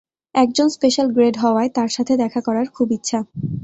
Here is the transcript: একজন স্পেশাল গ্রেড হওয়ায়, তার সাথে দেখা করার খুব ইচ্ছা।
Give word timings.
একজন 0.35 0.67
স্পেশাল 0.69 1.07
গ্রেড 1.11 1.35
হওয়ায়, 1.37 1.69
তার 1.69 1.89
সাথে 1.89 2.13
দেখা 2.17 2.41
করার 2.41 2.67
খুব 2.69 2.87
ইচ্ছা। 2.91 3.19